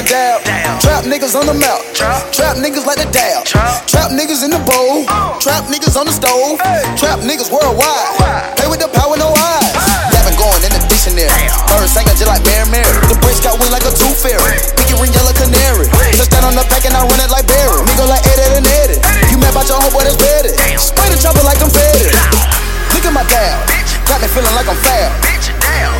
[0.00, 1.76] Trap niggas on the map.
[1.92, 3.44] Trap niggas like the dab.
[3.44, 5.04] Trap niggas in the bowl.
[5.44, 6.56] Trap niggas on the stove.
[6.96, 8.56] Trap niggas worldwide.
[8.56, 9.76] Play with the power, no eyes.
[10.08, 11.28] Dabbing going in the dictionary.
[11.68, 12.96] Bird singing just like Mary Mary.
[13.12, 14.40] The bridge got wings like a tooth fairy.
[14.80, 15.84] Pinky ring yellow canary.
[16.16, 17.84] Just stand on the pack and I run it like Barry.
[18.00, 18.96] Go like Eddie and Eddie.
[19.28, 20.56] You mad about your homeboy that's ready.
[20.80, 22.08] Spray the chopper like I'm confetti.
[22.96, 23.68] Look at my dab.
[24.08, 25.12] Got me feeling like I'm fab.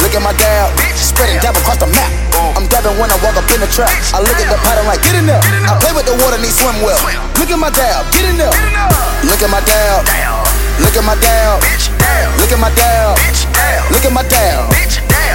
[0.00, 0.72] Look at my dab.
[0.96, 2.29] Spreading dab across the map.
[2.86, 3.92] I'm when I walk up in the trap.
[4.16, 5.42] I look at the pattern like, get in there.
[5.68, 6.96] I play with the water, need swim well.
[7.36, 8.08] Look at my dab.
[8.08, 8.52] Get in there.
[9.28, 10.00] Look at my dab.
[10.80, 11.60] Look at my dab.
[12.40, 13.20] Look at my dab.
[13.92, 14.64] Look at my dab.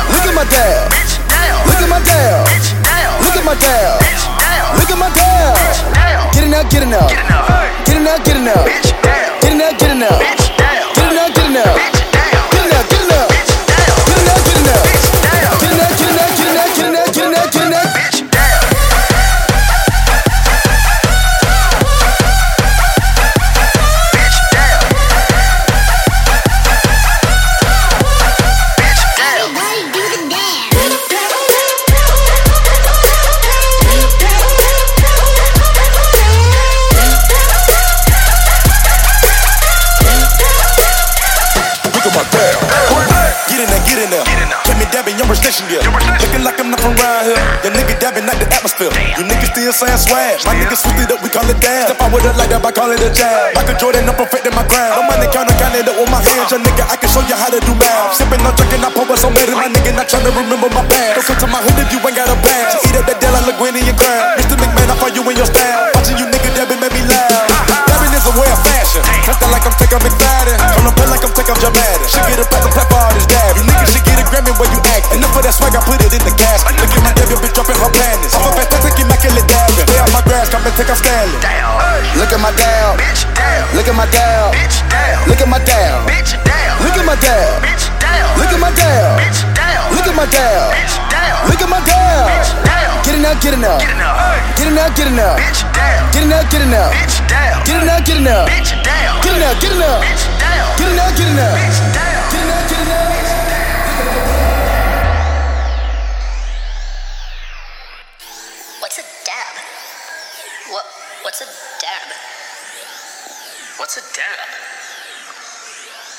[0.10, 0.90] Look at my dab.
[1.70, 2.50] Look at my dab.
[3.22, 4.02] Look at my dab.
[4.74, 6.34] Look at my dab.
[6.34, 7.08] Get it now, get it now.
[7.86, 8.66] Get it now, get it now.
[9.42, 10.45] Get it now, get it now.
[48.66, 48.94] The atmosphere.
[49.18, 50.42] You niggas still saying swag.
[50.46, 51.90] My niggas switched it up, we call it dab.
[51.90, 53.54] Step out with it like that, I call it a jab.
[53.54, 54.98] Michael Jordan, I'm perfecting my grind.
[54.98, 56.50] No money counter, counting up with my hands.
[56.50, 58.18] Your nigga, I can show you how to do math.
[58.18, 59.54] Sipping on drinking, I pour us on better.
[59.54, 61.22] My nigga, not trying to remember my past.
[61.22, 62.38] Don't come to my hood if you ain't got a.
[62.74, 64.38] So eat up that deal, I look in your crown.
[64.42, 64.58] Mr.
[64.58, 65.94] McMahon, I find you in your style.
[65.94, 67.46] Watching you nigga dabbing made me laugh.
[67.86, 69.06] Dabbing is a way of fashion.
[69.30, 70.58] Nothing like I'm taking McFadden.
[70.82, 71.98] On the play like I'm taking Jamadin.
[72.10, 73.54] Should get a platinum plaque for all this dab.
[73.58, 75.14] You niggas should get a Grammy where you act.
[75.14, 76.66] And for that swag, I put it in the gas.
[77.86, 78.34] I'm panties.
[78.34, 79.86] I'm a fantastic, immaculate dabber.
[79.86, 81.38] Stay out my grass, come and take a stanley.
[81.38, 81.78] Down.
[82.18, 82.98] Look at my down.
[82.98, 83.62] Bitch, down.
[83.78, 84.50] Look at my down.
[84.58, 85.22] Bitch, down.
[85.30, 86.02] Look at my down.
[86.10, 86.74] Bitch, down.
[86.82, 87.62] Look at my down.
[87.62, 88.26] Bitch, down.
[88.42, 89.22] Look at my down.
[89.22, 89.86] Bitch, down.
[89.94, 90.66] Look at my down.
[90.74, 91.38] Bitch, down.
[91.46, 92.26] Look at my down.
[92.26, 93.06] Bitch, down.
[93.06, 93.80] Get it up, get it up.
[94.58, 95.38] Get it up, get it up.
[95.38, 96.02] Bitch, down.
[96.10, 96.90] Get it up, get it up.
[96.90, 97.62] Bitch, down.
[97.70, 98.50] Get it up, get it up.
[98.50, 99.14] Bitch, down.
[99.22, 100.02] Get it up, get it up.
[100.02, 100.66] Bitch, down.
[100.74, 101.54] Get it up, get it up.
[101.54, 102.15] Bitch, down.
[113.86, 114.48] What's a dab?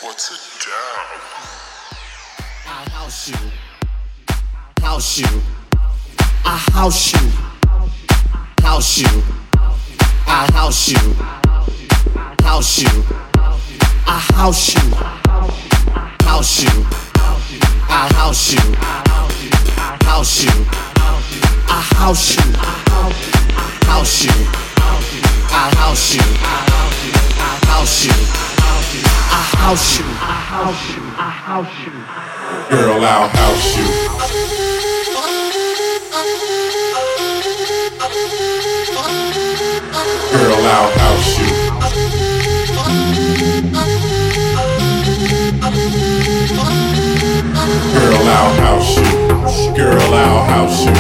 [0.01, 1.07] What's a dab?
[2.65, 3.51] I house you.
[4.79, 5.27] I house you.
[6.45, 7.19] I house you.
[8.63, 9.09] House you.
[10.29, 11.15] I house you.
[12.45, 13.05] House you.
[14.07, 14.85] I house you.
[16.23, 16.71] House you.
[17.89, 18.63] I house you.
[18.79, 20.53] I house you.
[21.67, 22.47] I house you.
[23.89, 24.66] House you.
[25.59, 26.21] I house you.
[26.21, 27.17] I house you.
[27.41, 28.13] I house you.
[29.25, 30.05] I house you.
[31.17, 31.93] I'll house you.
[32.69, 33.87] Girl, I'll house you.
[40.33, 41.51] Girl, I'll house you.
[47.95, 49.05] Girl, I'll house you.
[49.75, 50.93] Girl, I'll house you.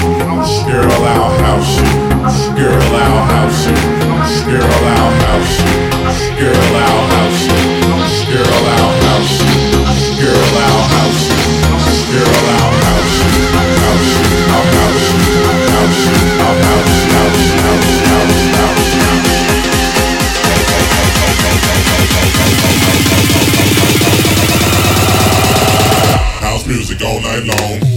[0.72, 1.90] Girl, I'll house you.
[2.56, 3.85] Girl, I'll house you.
[4.46, 5.58] Girl out house.
[6.38, 7.50] Girl out house.
[8.30, 9.42] Girl out house.
[10.20, 11.26] Girl out house.
[12.12, 13.16] Girl out house.
[13.82, 14.12] House.
[14.54, 15.06] Out house.
[15.74, 16.02] House.
[16.46, 16.94] Out house.
[17.10, 17.42] House.
[17.66, 17.90] House.
[18.06, 18.46] House.
[18.54, 18.94] House.
[26.40, 27.95] House music all night long.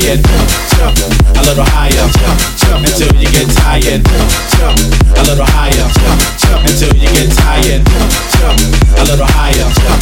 [0.00, 0.24] Tired,
[0.80, 0.96] jump,
[1.36, 4.00] a little higher, jump, until you get tired,
[4.56, 4.80] jump,
[5.12, 5.76] a little higher,
[6.40, 7.84] jump, until you get tired,
[8.40, 8.56] jump,
[8.96, 10.00] a little higher, jump,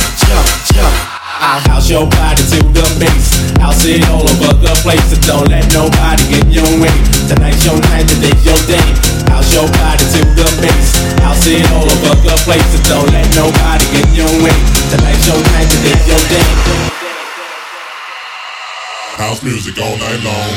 [0.70, 0.94] jump.
[1.42, 3.42] I'll house your body to the bass.
[3.58, 5.02] I'll sit all over the place.
[5.10, 6.94] So don't let nobody get your way.
[7.26, 8.86] Tonight's your night, today's your day.
[9.34, 10.94] House your body to the bass.
[11.26, 12.62] I'll sit all over the place.
[12.70, 14.54] So don't let nobody get your way.
[14.94, 17.07] Tonight's your night, today's your day.
[19.18, 20.50] House music all night long.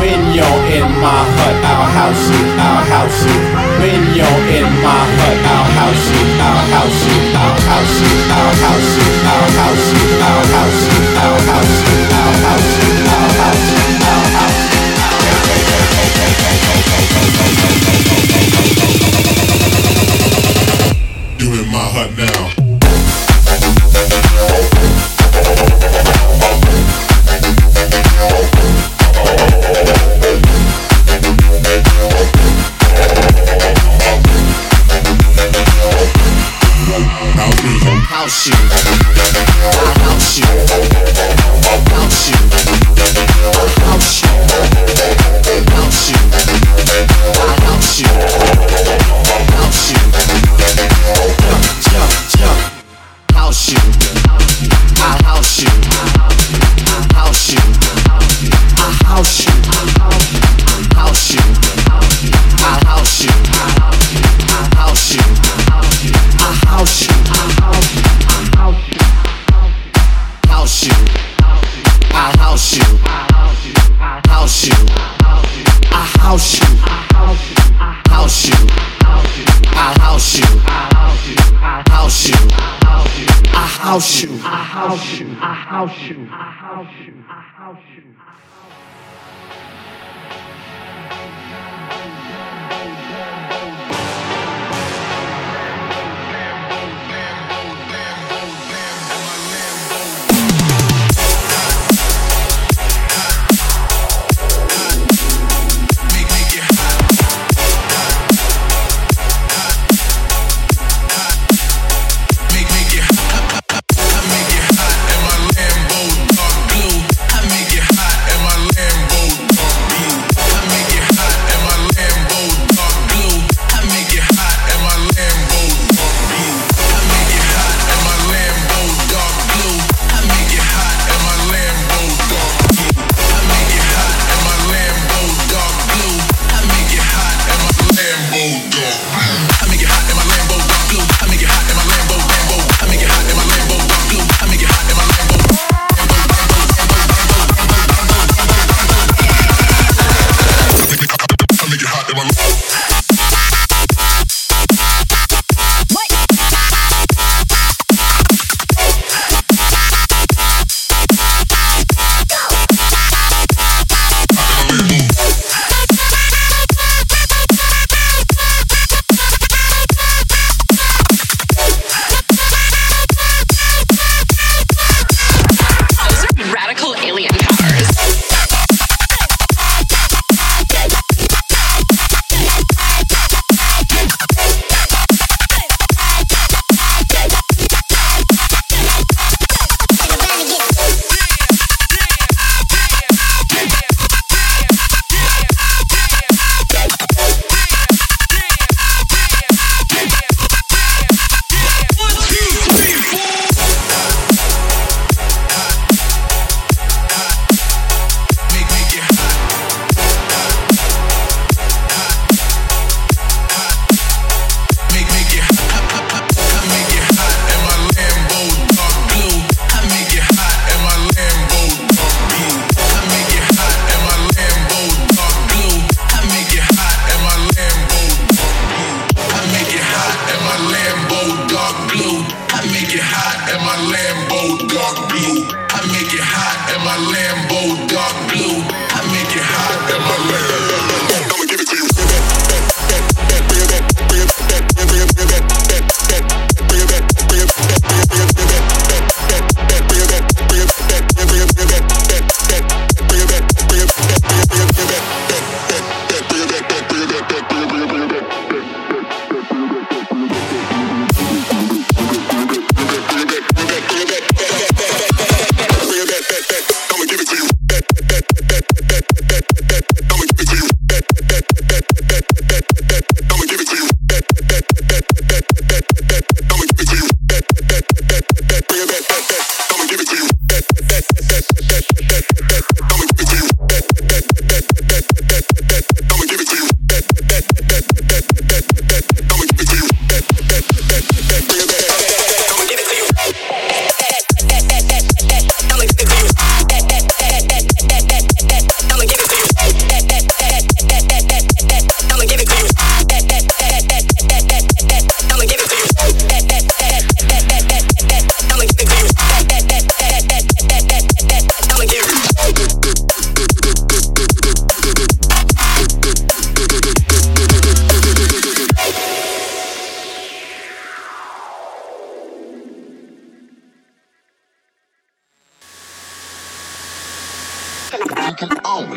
[0.00, 3.38] When you're in my hut, I'll house you, I'll house you.
[3.78, 8.54] When you're in my hut, I'll house you, I'll house you, I'll house you, I'll
[8.66, 10.01] house you, I'll house you,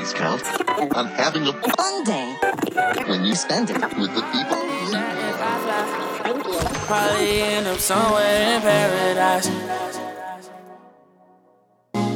[0.06, 0.62] always counts
[0.96, 2.36] on having a Fun day.
[3.08, 4.58] when you spend it with the people.
[6.86, 9.48] Probably end up somewhere in paradise.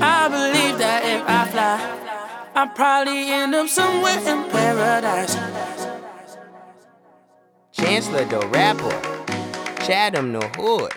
[0.01, 5.35] I believe that if I fly, I'll probably end up somewhere in paradise.
[7.71, 9.01] Chancellor the rapper,
[9.85, 10.91] Chatham the hood,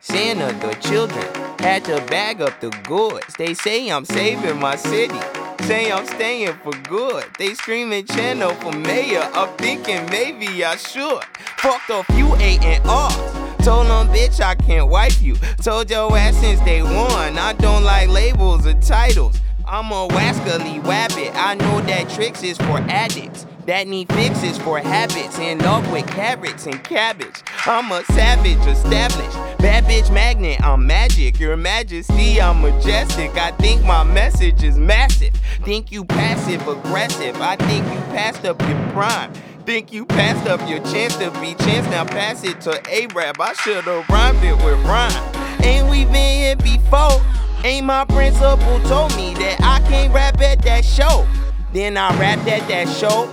[0.00, 1.24] Santa the children,
[1.60, 3.34] had to bag up the goods.
[3.38, 5.18] They say I'm saving my city,
[5.62, 7.24] say I'm staying for good.
[7.38, 11.22] They screaming Chano for mayor, I'm thinking maybe I should.
[11.58, 13.64] Fucked off you A&R's.
[13.64, 15.36] Told them, bitch, I can't wipe you.
[15.62, 19.38] Told your ass since day one, I don't like labels or titles.
[19.66, 21.34] I'm a wascally wabbit.
[21.34, 23.46] I know that tricks is for addicts.
[23.70, 25.38] That need fixes for habits.
[25.38, 27.44] In love with carrots and cabbage.
[27.66, 29.36] I'm a savage, established.
[29.60, 31.38] Bad bitch magnet, I'm magic.
[31.38, 33.36] Your majesty, I'm majestic.
[33.36, 35.32] I think my message is massive.
[35.62, 37.40] Think you passive aggressive.
[37.40, 39.32] I think you passed up your prime.
[39.66, 41.86] Think you passed up your chance to be chance.
[41.90, 43.38] Now pass it to A-Rap.
[43.38, 45.62] I should've rhymed it with rhyme.
[45.62, 47.22] Ain't we been here before?
[47.62, 51.24] Ain't my principal told me that I can't rap at that show.
[51.72, 53.30] Then I rapped at that show.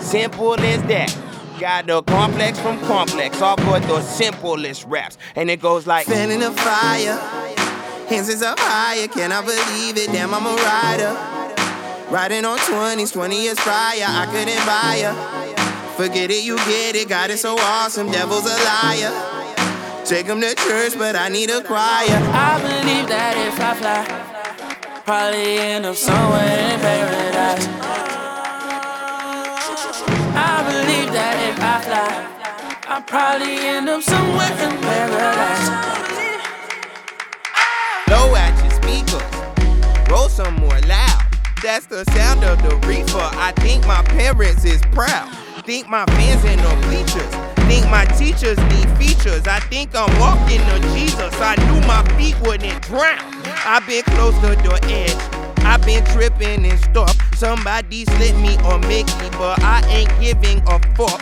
[0.00, 1.14] Simple as that.
[1.60, 3.42] Got the complex from complex.
[3.42, 5.18] All for the simplest raps.
[5.36, 7.18] And it goes like Fanning the fire,
[8.08, 9.06] hands is up higher.
[9.08, 10.12] Can I believe it?
[10.12, 11.38] Damn, I'm a rider.
[12.10, 14.04] Riding on 20s, 20 years prior.
[14.06, 15.94] I couldn't buy her.
[15.96, 17.08] Forget it, you get it.
[17.08, 18.10] God is so awesome.
[18.10, 20.04] Devil's a liar.
[20.06, 22.06] Take him to church, but I need a choir.
[22.08, 27.68] I believe that if I fly, probably end up somewhere in paradise.
[30.34, 32.10] I believe that if I fly,
[32.88, 35.68] I'll probably end up somewhere in paradise.
[38.06, 40.10] Blow at your speakers.
[40.10, 41.22] Roll some more loud.
[41.62, 43.28] That's the sound of the reefer.
[43.34, 45.28] I think my parents is proud.
[45.64, 47.32] Think my fans in the bleachers.
[47.68, 49.46] Think my teachers need features.
[49.46, 51.34] I think I'm walking to Jesus.
[51.40, 53.20] I knew my feet wouldn't drown.
[53.66, 55.47] I've been close to the edge.
[55.68, 57.14] I've been tripping and stuff.
[57.36, 61.20] Somebody slip me or Mickey, but I ain't giving a fuck.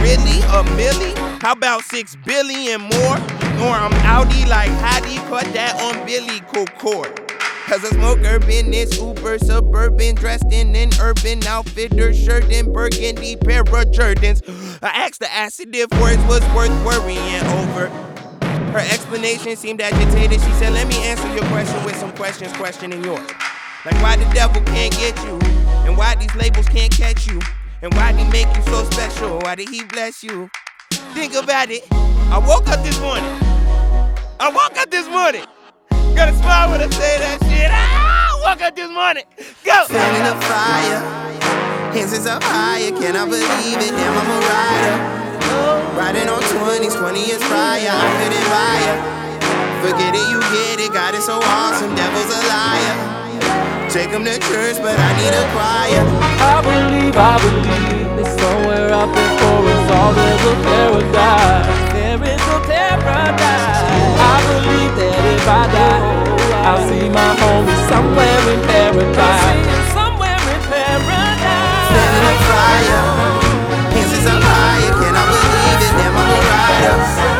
[0.00, 0.40] Really?
[0.48, 1.12] A milli?
[1.42, 3.16] How about six billion more?
[3.60, 6.40] Or I'm outie like Hattie, cut that on Billy
[6.78, 7.14] Cord.
[7.66, 13.36] Cause I smoke urban, it's Uber suburban, dressed in an urban outfitter, shirt and burgundy
[13.36, 14.42] pair of Jordans.
[14.82, 18.11] I asked the acid if words was worth worrying over.
[18.72, 20.40] Her explanation seemed agitated.
[20.40, 23.28] She said, Let me answer your question with some questions questioning yours.
[23.84, 25.38] Like why the devil can't get you,
[25.84, 27.38] and why these labels can't catch you,
[27.82, 30.48] and why he make you so special, why did he bless you?
[31.12, 31.86] Think about it.
[31.92, 33.28] I woke up this morning.
[34.40, 35.44] I woke up this morning.
[36.16, 37.70] Gotta smile when I say that shit.
[37.70, 39.24] I woke up this morning.
[39.64, 39.84] Go.
[39.88, 42.90] Fanning the fire, hands is up higher.
[42.92, 43.90] Can I believe it?
[43.90, 45.21] Damn, I'm a rider.
[45.96, 47.88] Riding on 20s, 20 years prior.
[47.88, 48.80] I couldn't buy.
[49.82, 50.92] Forget it, you get it.
[50.92, 51.94] God is so awesome.
[51.94, 53.22] Devil's a liar.
[53.90, 56.02] Take him to church, but I need a choir.
[56.40, 61.66] I believe, I believe that somewhere out there for us all there's a paradise.
[61.92, 63.80] There is a paradise.
[64.16, 66.02] I believe that if I die,
[66.64, 69.71] I'll see my homie somewhere in paradise.
[76.92, 77.31] Rider.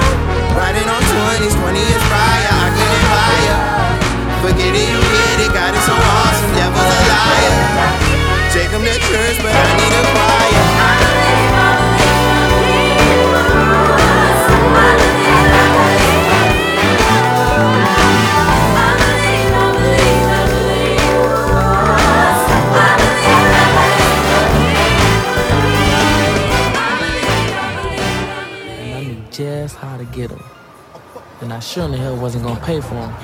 [31.62, 33.14] Sure in the hell wasn't gonna pay for them.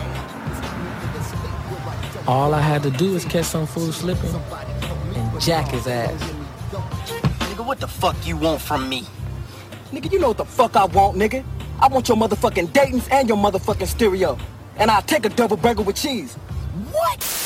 [2.26, 4.34] All I had to do was catch some fool slipping
[5.14, 6.12] and jack his ass.
[6.70, 9.04] Nigga, what the fuck you want from me?
[9.92, 11.42] Nigga, you know what the fuck I want, nigga.
[11.80, 14.38] I want your motherfucking Dayton's and your motherfucking stereo.
[14.76, 16.34] And I'll take a double burger with cheese.
[16.92, 17.37] What?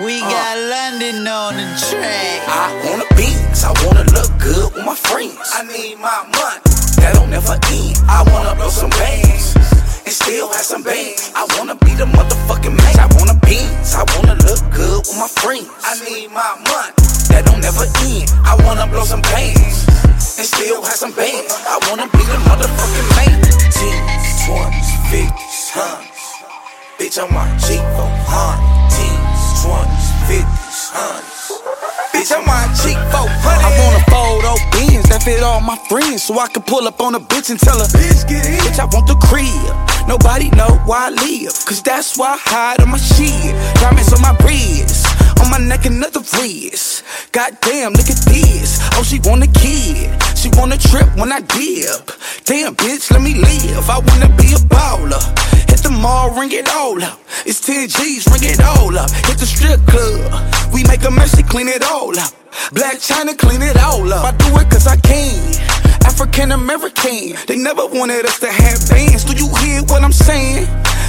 [0.00, 0.30] We uh.
[0.32, 2.40] got London on the track.
[2.48, 5.36] I wanna Benz, I wanna look good with my friends.
[5.52, 6.64] I need my money,
[7.04, 8.00] that don't never end.
[8.08, 9.52] I wanna blow some bands
[10.08, 11.32] and still have some bands.
[11.36, 12.96] I wanna be the motherfucking man.
[12.96, 15.68] I wanna Benz, I wanna look good with my friends.
[15.84, 16.96] I need my money,
[17.28, 18.32] that don't never end.
[18.48, 19.84] I wanna blow some bands
[20.40, 21.52] and still have some bands.
[21.68, 23.36] I wanna be the motherfucking man.
[25.12, 26.24] fifties, hundreds.
[26.96, 29.09] Bitch, I'm my G for hundred,
[29.60, 31.62] teens, twenties, fifties, hundreds.
[32.12, 32.74] Bitch, I'm on
[33.10, 33.64] for hundred.
[33.64, 37.00] I want a photo Benz that fit all my friends, so I can pull up
[37.00, 38.58] on a bitch and tell her, bitch, get in.
[38.58, 39.89] Bitch, I want the crib.
[40.08, 43.54] Nobody know why I live, cause that's why I hide on my shit.
[43.76, 45.06] Diamonds on my wrist,
[45.40, 47.04] on my neck another wrist.
[47.32, 48.78] Goddamn, look at this.
[48.94, 50.10] Oh, she want a kid.
[50.36, 52.10] She want a trip when I dip.
[52.44, 53.88] Damn, bitch, let me live.
[53.88, 55.22] I wanna be a baller.
[55.70, 57.20] Hit the mall, ring it all up.
[57.46, 59.10] It's 10 G's, ring it all up.
[59.10, 60.72] Hit the strip club.
[60.72, 62.32] We make a mess, clean it all up.
[62.74, 64.24] Blac Chyna, clean it all up.
[64.24, 65.79] I do it cause I can.
[66.04, 67.36] African American.
[67.46, 69.24] They never wanted us to have bands.
[69.24, 70.66] Do you hear what I'm saying?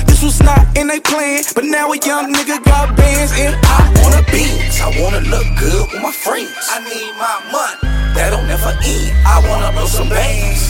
[0.08, 3.80] This was not in they plan, but now a young nigga got bands and I
[4.04, 4.80] wanna Benz.
[4.80, 6.54] I wanna look good with my friends.
[6.70, 7.90] I need my money.
[8.14, 9.12] That don't never end.
[9.26, 10.70] I wanna blow some bands.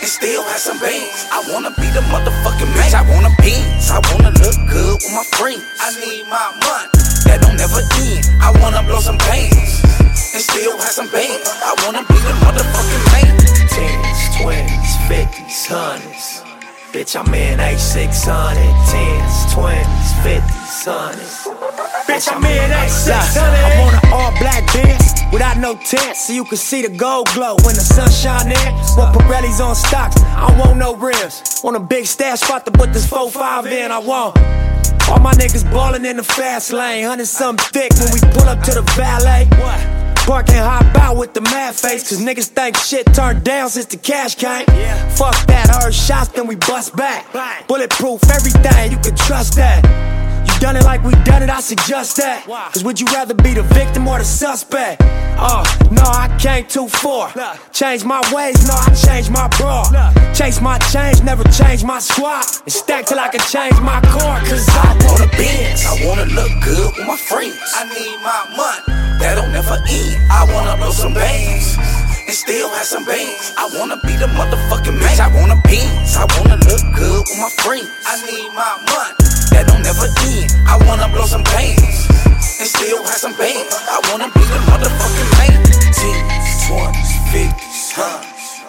[0.00, 1.28] And still have some bands.
[1.32, 2.92] I wanna be the motherfucking man.
[2.94, 3.90] I wanna Benz.
[3.90, 5.64] I wanna look good with my friends.
[5.80, 6.88] I need my money.
[7.24, 8.22] That don't never end.
[8.40, 9.80] I wanna blow some bands.
[10.34, 11.48] And still have some bands.
[11.48, 13.59] I wanna be the motherfucking man.
[13.70, 16.42] Tens, twenties, fifties, hundreds.
[16.92, 18.56] Bitch, I'm in A600,
[18.90, 21.46] tens, twenties, fifties, hundreds.
[22.06, 23.38] Bitch, I'm in A600.
[23.38, 27.28] I want an all black Benz without no tent, so you can see the gold
[27.32, 28.74] glow when the sun shine in.
[28.96, 31.60] Want Pirellis on stocks, I want no rims.
[31.62, 34.36] Want a big stash spot to put this 4-5 in, I want.
[35.08, 38.62] All my niggas ballin' in the fast lane, hundred something thick when we pull up
[38.62, 39.46] to the valet.
[39.58, 40.09] What?
[40.26, 43.86] Park and hop out with the mad face, cause niggas think shit turned down since
[43.86, 44.66] the cash came.
[45.16, 47.26] Fuck that, heard shots, then we bust back.
[47.66, 50.19] Bulletproof, everything, you can trust that.
[50.60, 52.44] Done it like we done it, I suggest that.
[52.44, 55.00] Cause would you rather be the victim or the suspect?
[55.40, 57.32] Oh, no, I can't too far.
[57.72, 59.88] Change my ways, no, I change my bra.
[60.34, 62.44] Chase my change, never change my squad.
[62.64, 65.86] And stack till I can change my car, cause I wanna Benz.
[65.86, 67.56] I wanna look good with my friends.
[67.74, 69.18] I need my money.
[69.18, 70.30] That don't never end.
[70.30, 72.09] I wanna blow some bands.
[72.30, 73.52] And still have some bands.
[73.58, 75.18] I wanna be the motherfucking man.
[75.18, 76.14] I wanna Benz.
[76.14, 77.90] I wanna look good with my friends.
[78.06, 79.18] I need my money.
[79.50, 80.46] That don't never end.
[80.62, 82.06] I wanna blow some bands.
[82.62, 83.74] And still have some bands.
[83.74, 85.58] I wanna be the motherfucking man.
[85.90, 88.62] Teens, twenties, fifties, hundreds.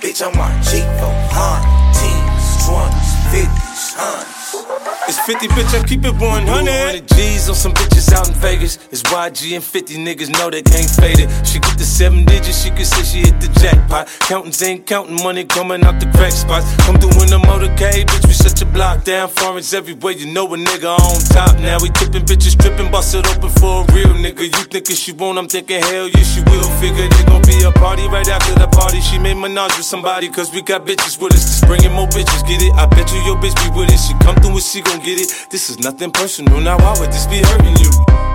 [0.00, 1.68] Bitch, I'm on G for hundred.
[1.92, 4.41] Teens, twenties, fifties, hundreds.
[4.54, 6.44] It's 50, bitch, I keep it 100.
[6.44, 8.76] 100 G's on some bitches out in Vegas.
[8.92, 11.28] It's YG and 50 niggas know they can't fade it.
[11.46, 14.08] She get the seven digits, she can say she hit the jackpot.
[14.28, 16.68] Counting ain't counting money coming out the crack spots.
[16.84, 19.30] Come through in the motorcade, bitch, we shut your block down.
[19.30, 21.58] Foreigns everywhere, you know a nigga on top.
[21.58, 24.44] Now we tipping bitches, tripping, bust it open for a real nigga.
[24.44, 26.68] You thinking she won't, I'm thinking hell yeah, she will.
[26.76, 29.00] Figure there's gonna be a party right after the party.
[29.00, 31.44] She made menage with somebody, cause we got bitches with us.
[31.48, 32.72] Just bringing more bitches, get it?
[32.74, 33.96] I bet you your bitch be with it.
[33.96, 35.46] She come through and she gon' get it.
[35.50, 37.90] This is nothing personal, now why would this be hurting you?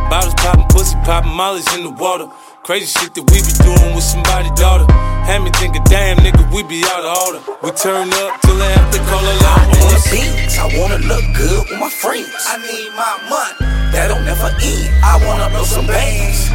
[0.09, 2.31] Bottles popping, pussy popping, mollies in the water.
[2.63, 4.87] Crazy shit that we be doing with somebody's daughter.
[5.27, 7.41] Had me thinking, damn nigga, we be out of order.
[7.59, 9.67] We turn up till they have to call a lot.
[9.67, 12.31] I wanna Benz, I wanna look good with my friends.
[12.47, 14.87] I need my money, that don't never end.
[15.03, 16.47] I wanna blow some bands.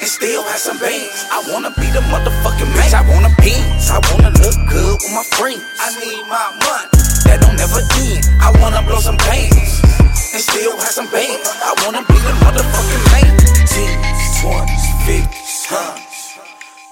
[0.00, 1.16] And still have some bands.
[1.32, 2.92] I wanna be the motherfucking man.
[2.92, 3.88] I wanna Benz.
[3.88, 5.64] I wanna look good with my friends.
[5.80, 7.07] I need my money.
[7.28, 8.24] That don't never end.
[8.40, 9.84] I wanna blow some bands.
[10.32, 11.44] And still have some bands.
[11.60, 13.36] I wanna be the motherfucking man.
[13.68, 16.40] Teens, twenties, fifties, hundreds.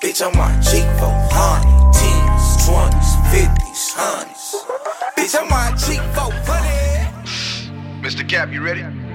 [0.03, 1.73] Bitch, I'm on G for honey.
[1.97, 4.61] Teens, twenties, fifties, hundreds.
[5.17, 6.77] Bitch, I'm on G for honey.
[8.05, 8.29] Mr.
[8.29, 8.83] Cap, you ready?
[8.83, 9.07] Mm-hmm.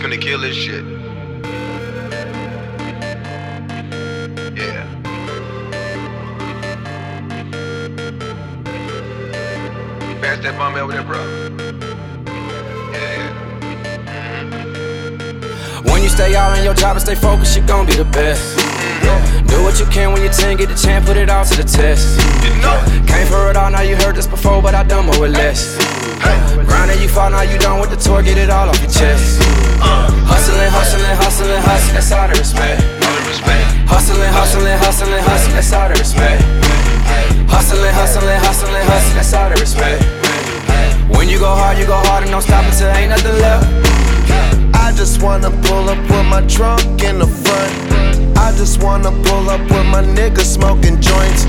[0.00, 0.99] Finna kill this shit.
[4.60, 4.84] Yeah.
[10.20, 11.18] Pass that bomb over there, bro.
[15.90, 19.29] When you stay all in your job and stay focused, you gon' be the best.
[19.50, 21.66] Do what you can when you 10, get the chance, put it all to the
[21.66, 22.18] test.
[23.10, 25.76] Came for it all, now you heard this before, but I done more with less.
[26.66, 29.42] Grinding, you fall, now you done with the tour, get it all off your chest.
[29.82, 30.06] Uh.
[30.30, 32.80] Hustling, hustling, hustling, hustling, that's all the respect.
[33.90, 36.42] Hustling, hustling, hustling, hustling, that's all the respect.
[37.50, 40.00] Hustling, hustling, hustling, hustling, that's all the respect.
[41.10, 43.66] When you go hard, you go hard and don't stop until ain't nothing left.
[44.74, 48.09] I just wanna pull up with my trunk in the front.
[48.36, 51.44] I just wanna pull up with my niggas smoking joints.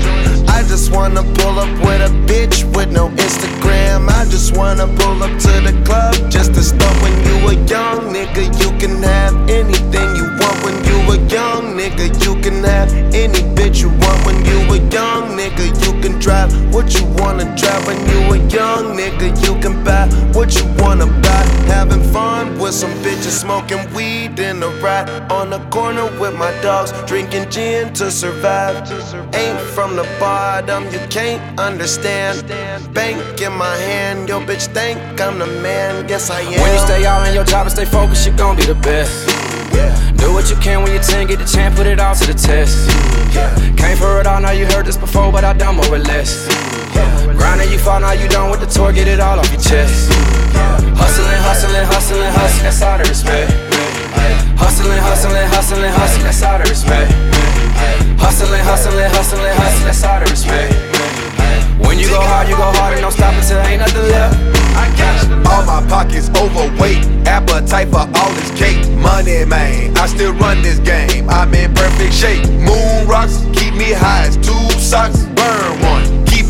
[0.48, 4.08] I just wanna pull up with a bitch with no Instagram.
[4.08, 8.12] I just wanna pull up to the club just to start when you a young
[8.14, 8.44] nigga.
[8.60, 12.06] You can have anything you want when you a young nigga.
[12.24, 15.66] You can have any bitch you want when you a young nigga.
[15.84, 19.28] You can drive what you wanna drive when you a young nigga.
[19.44, 21.42] You can buy what you wanna buy.
[21.66, 26.52] Having fun with some bitches smoking weed in a ride on the corner with my
[26.60, 28.76] dogs, drinking gin to survive.
[29.34, 32.46] Ain't from the bottom, you can't understand.
[32.94, 36.08] Bank in my hand, yo bitch think I'm the man.
[36.08, 36.60] Yes I am.
[36.60, 39.28] When you stay all in your job and stay focused, you're gonna be the best.
[40.18, 42.34] Do what you can when you're 10, get the chance, put it all to the
[42.34, 42.88] test.
[43.76, 46.46] Came for it all, now you heard this before, but I done more or less.
[47.36, 50.12] Grinding, you fall, now you done with the tour, get it all off your chest.
[50.94, 53.91] Hustling, hustling, hustling, hustling, that's all the respect.
[54.56, 57.12] Hustling, hustling, hustling, hustling, that's all the respect.
[58.18, 60.72] Hustling, hustling, hustling, hustling, that's all the respect.
[61.86, 64.38] When you go hard, you go hard and don't stop until ain't nothing left.
[64.78, 68.80] I got it All my pockets overweight, appetite for all this cake.
[68.96, 71.28] Money, man, I still run this game.
[71.28, 72.46] I'm in perfect shape.
[72.48, 75.24] Moon rocks keep me high as two socks.
[75.34, 76.01] Burn one.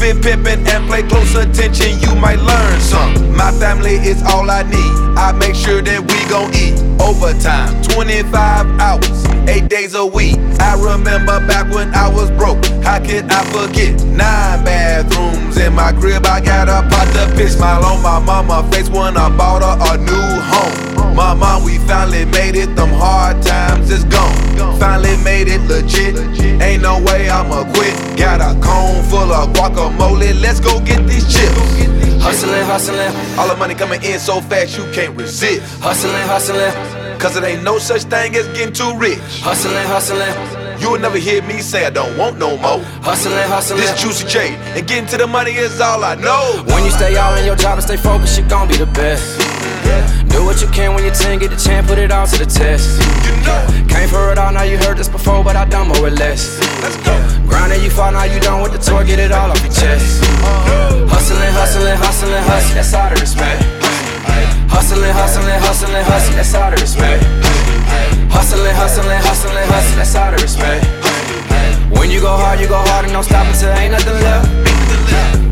[0.04, 3.36] And play close attention, you might learn some.
[3.36, 4.92] My family is all I need.
[5.16, 6.74] I make sure that we gon' eat.
[7.00, 10.38] Overtime, 25 hours, 8 days a week.
[10.58, 12.64] I remember back when I was broke.
[12.82, 14.02] How could I forget?
[14.06, 16.26] Nine bathrooms in my crib.
[16.26, 17.56] I got a pot to piss.
[17.56, 21.14] Smile on my mama face when I bought her a new home.
[21.14, 22.74] Mama, we finally made it.
[22.74, 24.34] Them hard times is gone.
[24.78, 26.16] Finally made it legit.
[26.60, 27.94] Ain't no way I'ma quit.
[28.16, 29.91] Got a cone full of guacamole.
[30.42, 31.56] Let's go get these chips.
[32.22, 33.38] Hustling, hustling.
[33.38, 35.62] All the money coming in so fast you can't resist.
[35.80, 37.18] Hustling, hustling.
[37.18, 39.18] Cause it ain't no such thing as getting too rich.
[39.40, 40.80] Hustling, hustling.
[40.80, 42.80] You'll never hear me say I don't want no more.
[43.02, 43.80] Hustling, hustling.
[43.80, 46.64] This Juicy J, and getting to the money is all I know.
[46.66, 49.51] When you stay all in your job and stay focused, you're gonna be the best.
[50.32, 52.46] Do what you can when you're 10, get the chance, put it all to the
[52.46, 53.00] test.
[53.28, 53.60] You know.
[53.88, 56.58] Came for it all, now you heard this before, but I done more or less.
[56.80, 57.12] Let's go.
[57.46, 60.24] Grinding, you fall, now you done with the tour, get it all off your chest.
[60.24, 61.06] Uh-huh.
[61.12, 63.60] Hustling, hustling, hustling, hustling, that's all the respect.
[64.72, 67.22] Hustling, hustling, hustling, hustling, that's all the respect.
[68.32, 70.82] Hustling, hustling, hustling, hustling, that's all the respect.
[71.92, 75.51] When you go hard, you go hard and don't stop until ain't nothing left.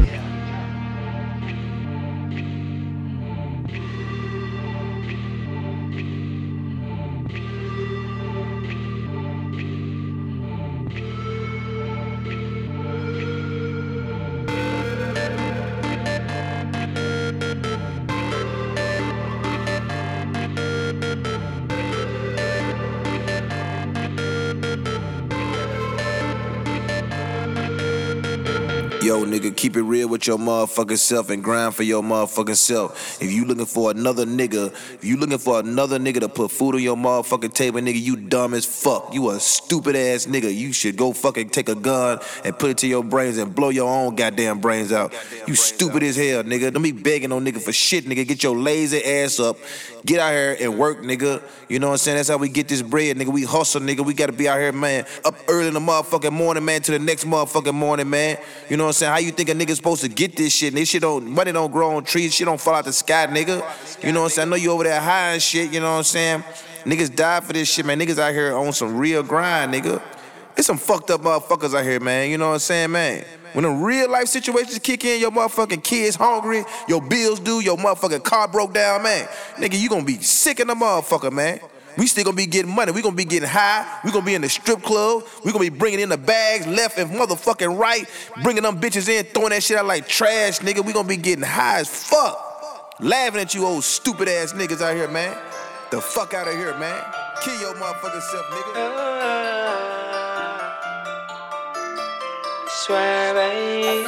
[30.21, 33.23] With your motherfucking self and grind for your motherfucking self.
[33.23, 36.75] If you looking for another nigga, if you looking for another nigga to put food
[36.75, 39.15] on your motherfucking table, nigga, you dumb as fuck.
[39.15, 40.55] You a stupid ass nigga.
[40.55, 43.71] You should go fucking take a gun and put it to your brains and blow
[43.71, 45.15] your own goddamn brains out.
[45.47, 46.71] You stupid as hell, nigga.
[46.71, 48.29] Don't be begging on nigga for shit, nigga.
[48.29, 49.57] Get your lazy ass up.
[50.05, 51.43] Get out here and work, nigga.
[51.69, 52.17] You know what I'm saying?
[52.19, 53.29] That's how we get this bread, nigga.
[53.29, 54.05] We hustle, nigga.
[54.05, 55.07] We gotta be out here, man.
[55.25, 58.37] Up early in the motherfucking morning, man, to the next motherfucking morning, man.
[58.69, 59.13] You know what I'm saying?
[59.13, 60.75] How you think a nigga supposed to get this shit?
[60.75, 63.65] This shit don't money don't grow on trees, shit don't fall out the sky, nigga.
[64.05, 64.49] You know what I'm saying?
[64.49, 66.45] I know you over there high and shit, you know what I'm saying?
[66.85, 67.99] Niggas die for this shit, man.
[67.99, 70.03] Niggas out here on some real grind, nigga.
[70.55, 72.31] There's some fucked up motherfuckers out here, man.
[72.31, 73.25] You know what I'm saying, man?
[73.53, 77.77] When the real life situations kick in, your motherfucking kids hungry, your bills due, your
[77.77, 79.27] motherfucking car broke down, man.
[79.57, 81.61] Nigga, you gonna be sick in the motherfucker, man.
[81.97, 82.93] We still gonna be getting money.
[82.93, 84.01] We gonna be getting high.
[84.05, 85.25] We gonna be in the strip club.
[85.45, 88.09] We gonna be bringing in the bags left and motherfucking right,
[88.43, 90.85] bringing them bitches in, throwing that shit out like trash, nigga.
[90.85, 94.95] We gonna be getting high as fuck, laughing at you old stupid ass niggas out
[94.97, 95.37] here, man.
[95.91, 97.03] The fuck out of here, man.
[97.43, 99.91] Kill your motherfucking self, nigga.
[102.69, 104.05] Swear, baby.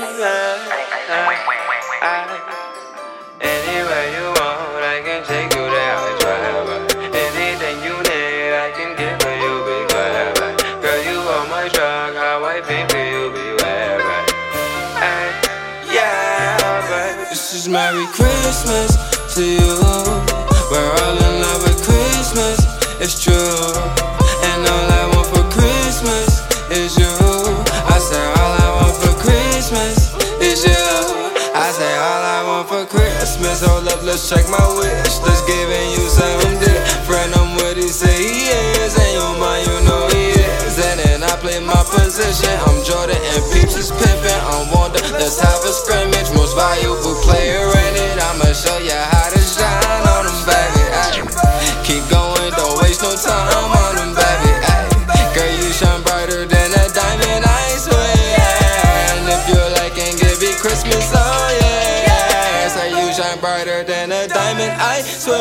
[3.40, 6.81] Anywhere you want, I can take you there.
[17.82, 18.94] Merry Christmas
[19.34, 19.74] to you.
[20.70, 22.62] We're all in love with Christmas,
[23.02, 23.34] it's true.
[23.34, 27.10] And all I want for Christmas is you.
[27.90, 30.86] I say all I want for Christmas is you.
[31.58, 33.64] I say all I want for Christmas.
[33.64, 35.11] Oh, Hold up, let's check my wish.
[42.22, 44.42] I'm Jordan and Peeps is pimping.
[44.46, 45.02] I'm Wonder.
[45.18, 46.30] Let's have a scrimmage.
[46.38, 47.66] Most valuable player
[63.32, 65.38] shine brighter than a diamond, I swear.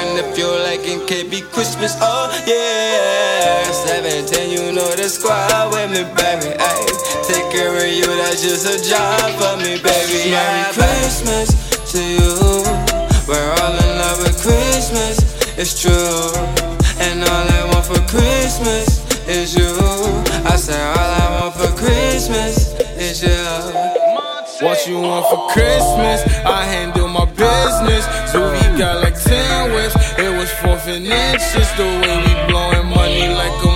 [0.00, 3.70] And if you like and give me Christmas, oh yeah.
[3.70, 6.54] 17, you know the squad with me, baby.
[6.58, 6.86] Ay.
[7.26, 10.30] Take care of you, that's just a job for me, baby.
[10.30, 11.48] Merry Christmas
[11.92, 12.62] to you.
[13.28, 15.18] We're all in love with Christmas,
[15.58, 16.32] it's true.
[16.98, 19.72] And all I want for Christmas is you.
[20.44, 24.01] I say all I want for Christmas is you.
[24.62, 26.22] What you want for Christmas?
[26.46, 28.06] I handle my business.
[28.30, 29.96] Zooey got like 10 whips.
[30.16, 30.52] It was
[30.86, 31.68] and inches.
[31.76, 33.71] The way we blowing money like a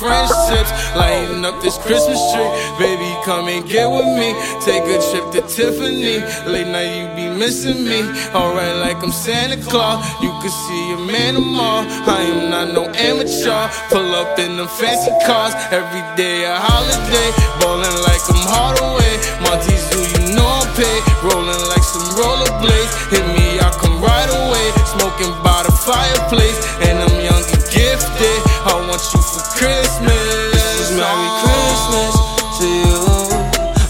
[0.00, 0.72] French tips.
[0.96, 2.48] Lighting up this Christmas tree.
[2.80, 4.32] Baby, come and get with me.
[4.64, 6.24] Take a trip to Tiffany.
[6.48, 8.00] Late night, you be missing me.
[8.32, 10.00] Alright, like I'm Santa Claus.
[10.24, 11.84] You can see a man tomorrow.
[12.08, 13.68] I am not no amateur.
[13.92, 15.52] Pull up in them fancy cars.
[15.68, 17.28] Every day a holiday.
[17.60, 19.14] Ballin' like I'm Hardaway.
[19.44, 21.02] Monty's do you know I'm paid.
[21.20, 23.12] Rolling like some rollerblades.
[23.12, 24.66] Hit me, I come right away.
[24.96, 26.56] Smoking by the fireplace.
[26.88, 28.49] And I'm young and gifted.
[28.62, 30.52] I want you for Christmas.
[30.52, 32.12] This is Merry Christmas
[32.60, 33.00] to you.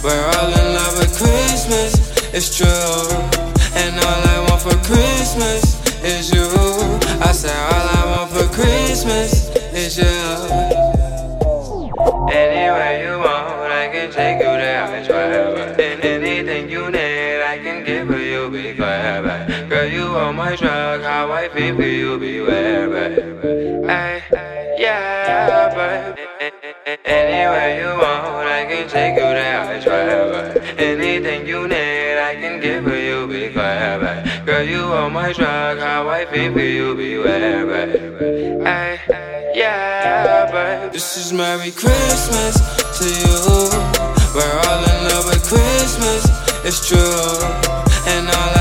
[0.04, 1.98] We're all in love with Christmas,
[2.32, 2.68] it's true.
[3.74, 6.46] And all I want for Christmas is you.
[7.20, 10.06] I say all I want for Christmas is you.
[12.30, 14.84] Anywhere you want, I can take you there.
[14.84, 15.24] I try,
[15.82, 18.48] and anything you need, I can give for you.
[18.50, 21.02] Be glad, girl, you on my truck.
[21.02, 24.19] How I feel for you, beware, but hey,
[24.80, 26.18] yeah, but
[27.04, 29.60] anywhere you want, I can take you there.
[29.60, 33.26] I try, anything you need, I can give for you.
[33.26, 35.78] Be glad, but girl, you on my truck.
[35.78, 37.88] How I feel for you, beware, but
[38.66, 42.54] hey, yeah, but This is Merry Christmas
[42.98, 43.38] to you.
[44.34, 46.24] We're all in love with Christmas,
[46.64, 47.36] it's true.
[48.12, 48.59] And all I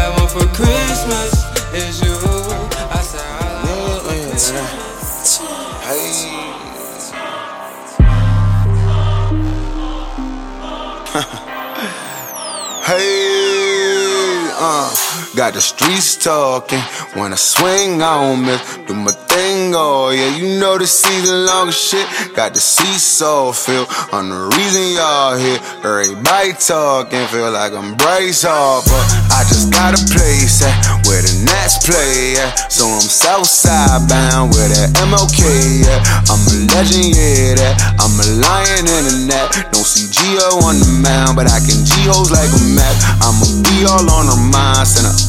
[15.40, 16.84] got the streets talking.
[17.16, 20.36] When I swing on me, do my thing, oh yeah.
[20.36, 22.04] You know the season long shit.
[22.36, 23.88] Got the seesaw feel.
[24.12, 25.64] I'm the reason y'all here.
[25.80, 29.00] Everybody talking, feel like I'm Bryce Harper.
[29.32, 30.76] I just got a place at
[31.08, 32.68] where the Nats play at.
[32.68, 36.04] So I'm Southside bound where that MLK at.
[36.28, 37.80] I'm a legend, yeah, that.
[37.96, 39.72] I'm a lion in the net.
[39.72, 42.96] Don't see Gio on the mound, but I can G-Hoes like a map.
[43.24, 44.60] I'ma be all on her mind.
[44.80, 45.29] A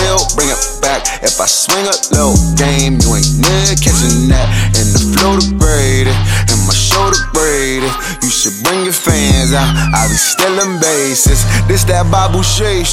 [0.00, 1.02] bill, bring it back.
[1.22, 4.48] If I swing a little game, you ain't near catching that.
[4.76, 6.16] And the flow degraded,
[6.50, 7.92] and my shoulder braided.
[8.22, 9.68] You should bring your fans out.
[9.94, 11.44] I be stealing bases.
[11.68, 12.86] This that Babu shit.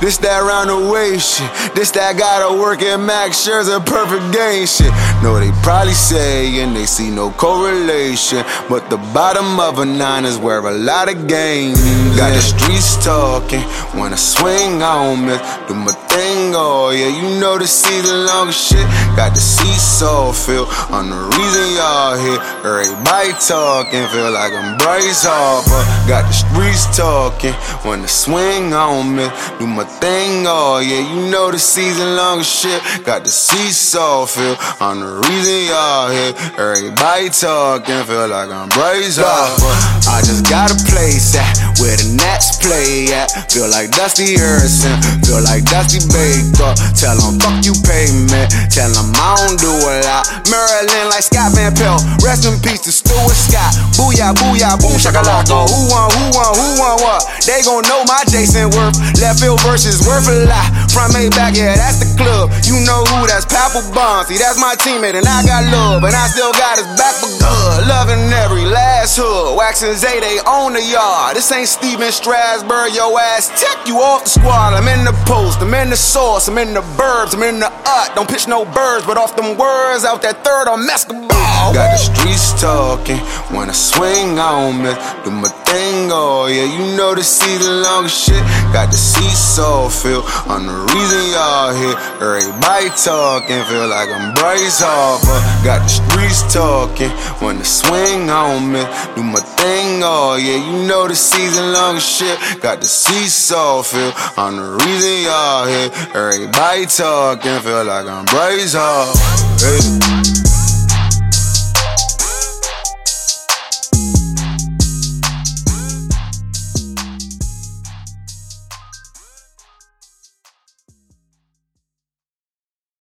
[0.00, 1.48] This that round the way shit.
[1.74, 4.92] This that gotta work at Max Scherzer perfect game shit.
[5.22, 8.44] No, they probably saying they see no correlation.
[8.68, 11.80] But the bottom of a nine is where a lot of games.
[12.16, 13.62] Got the streets talking
[13.98, 15.36] when I swing on me.
[15.68, 18.84] Do my thing, oh yeah, you know the season long shit.
[19.16, 20.66] Got the seesaw feel.
[20.92, 22.40] I'm the reason y'all here.
[22.60, 25.70] Everybody talking, feel like I'm Bryce Harper.
[25.70, 27.54] Uh, got the streets talking
[27.88, 29.30] when I swing on me.
[29.58, 32.82] Do my thing, oh yeah, you know the season long shit.
[33.04, 34.56] Got the seesaw feel.
[34.80, 36.34] I'm the reason y'all here.
[36.58, 39.70] Everybody talking, feel like I'm Bryce Harper.
[39.70, 43.30] Uh, I just got a place at where the Nats play at.
[43.50, 44.96] Feel like Dusty Harrison,
[45.26, 46.72] feel like Dusty Baker.
[46.94, 48.52] Tell 'em fuck you payment.
[48.70, 50.24] Tell 'em I don't do a lot.
[50.46, 52.02] Maryland like Scott Van Pelt.
[52.22, 53.74] Rest in peace to Stuart Scott.
[53.98, 55.66] Booyah, booyah, boom, shakalaka.
[55.66, 57.26] Who won, who won, who won what?
[57.42, 58.94] They gon' know my Jayson Werth.
[59.20, 60.70] Left field versus worth a lot.
[60.92, 62.54] Front made back, yeah, that's the club.
[62.62, 64.26] You know who, that's Papelbon.
[64.26, 66.04] See, that's my teammate, and I got love.
[66.04, 67.86] And I still got his back for good.
[67.88, 69.56] Loving every last hood.
[69.56, 71.36] Waxing Zay, they own the yard.
[71.36, 73.50] This ain't Stephen Strasburg, yo ass.
[73.60, 74.74] Check you off the squad.
[74.74, 77.72] I'm in the post, I'm in the source, I'm in the burbs, I'm in the
[77.86, 78.14] ut.
[78.14, 81.32] Don't pitch no birds, but off them words out that third on Mescaball.
[81.72, 83.18] Got the streets talking
[83.54, 84.92] when I swing on me.
[85.24, 88.42] Do my thing, oh yeah, you know the season long shit.
[88.74, 91.96] Got the seesaw feel, I'm the reason y'all here.
[92.20, 95.40] Everybody talking, feel like I'm Bryce Harper.
[95.64, 98.82] Got the streets talking, when the swing on me.
[99.14, 102.38] Do my thing, oh yeah, you know the season long shit.
[102.60, 105.90] Got the seesaw feel, I'm the reason y'all here.
[106.14, 109.12] Everybody talking, feel like I'm Harper.
[109.60, 110.23] Hey.